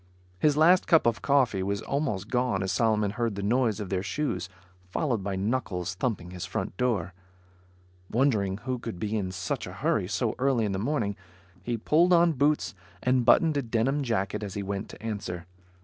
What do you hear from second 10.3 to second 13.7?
early in the morning, he pulled on boots and buttoned a